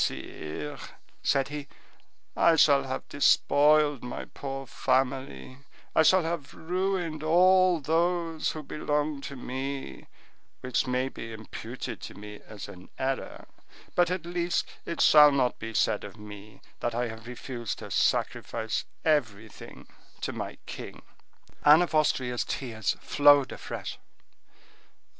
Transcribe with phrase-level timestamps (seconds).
[0.01, 0.79] "Sire,"
[1.21, 1.67] said he,
[2.35, 5.59] "I shall have despoiled my poor family;
[5.95, 10.07] I shall have ruined all who belong to me,
[10.61, 13.45] which may be imputed to me as an error;
[13.93, 17.91] but, at least, it shall not be said of me that I have refused to
[17.91, 19.85] sacrifice everything
[20.21, 21.03] to my king."
[21.63, 23.99] Anne of Austria's tears flowed afresh.